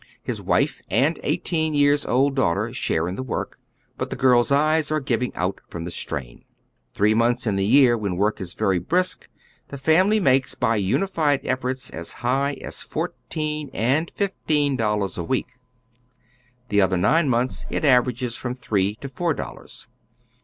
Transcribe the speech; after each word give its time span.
His 0.23 0.41
wife 0.41 0.81
and 0.89 1.19
eighteen 1.21 1.75
years 1.75 2.07
old 2.07 2.35
daughter 2.35 2.73
share 2.73 3.07
in 3.07 3.13
the 3.13 3.21
work, 3.21 3.59
but 3.99 4.09
the 4.09 4.15
girl's 4.15 4.51
eyes 4.51 4.89
are 4.89 4.99
giving 4.99 5.31
out 5.35 5.61
from 5.69 5.83
the 5.85 5.91
strain. 5.91 6.43
Three 6.95 7.13
months 7.13 7.45
in 7.45 7.55
the 7.55 7.67
year, 7.67 7.95
when 7.95 8.15
work 8.17 8.41
is 8.41 8.53
very 8.55 8.79
brisk, 8.79 9.29
the 9.67 9.77
family 9.77 10.19
makes 10.19 10.55
by 10.55 10.77
united 10.77 11.45
efforts 11.45 11.91
as 11.91 12.13
higli 12.13 12.57
as 12.63 12.81
fourteen 12.81 13.69
and 13.75 14.09
fifteen 14.09 14.75
dollars 14.75 15.19
a 15.19 15.23
week. 15.23 15.59
The 16.69 16.81
other 16.81 16.97
nine 16.97 17.29
months 17.29 17.67
it 17.69 17.85
averages 17.85 18.35
from 18.35 18.55
three 18.55 18.95
to 19.01 19.07
four 19.07 19.35
dollars. 19.35 19.85